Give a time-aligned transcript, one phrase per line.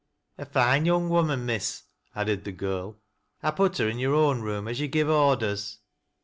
[0.39, 1.83] "A fine looking young woman, Miss,"
[2.15, 2.97] added the girl'
[3.43, 5.77] I put her into your own room, as you give o^dei s."